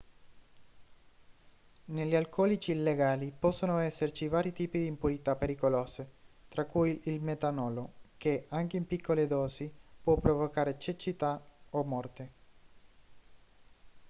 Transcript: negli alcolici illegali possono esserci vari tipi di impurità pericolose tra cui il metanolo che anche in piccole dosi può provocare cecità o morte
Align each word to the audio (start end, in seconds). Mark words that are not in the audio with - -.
negli 1.85 2.15
alcolici 2.15 2.71
illegali 2.71 3.31
possono 3.37 3.77
esserci 3.77 4.27
vari 4.27 4.51
tipi 4.51 4.79
di 4.79 4.87
impurità 4.87 5.35
pericolose 5.35 6.09
tra 6.47 6.65
cui 6.65 6.99
il 7.03 7.21
metanolo 7.21 7.93
che 8.17 8.47
anche 8.49 8.77
in 8.77 8.87
piccole 8.87 9.27
dosi 9.27 9.71
può 10.01 10.15
provocare 10.15 10.79
cecità 10.79 11.39
o 11.69 11.83
morte 11.83 12.31